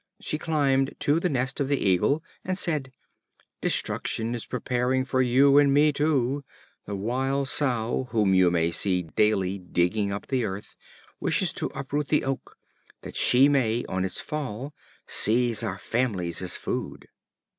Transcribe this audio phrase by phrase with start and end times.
[0.19, 2.91] She climbed to the nest of the Eagle, and said:
[3.61, 6.43] "Destruction is preparing for you, and for me too.
[6.87, 10.75] The Wild Sow, whom you may see daily digging up the earth,
[11.19, 12.57] wishes to uproot the oak,
[13.03, 14.73] that she may, on its fall,
[15.05, 17.07] seize our families as food."